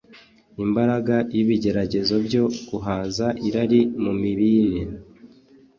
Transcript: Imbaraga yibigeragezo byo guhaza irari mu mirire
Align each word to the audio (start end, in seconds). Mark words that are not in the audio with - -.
Imbaraga 0.63 1.15
yibigeragezo 1.35 2.15
byo 2.27 2.43
guhaza 2.67 3.25
irari 3.47 3.81
mu 4.03 4.13
mirire 4.21 4.81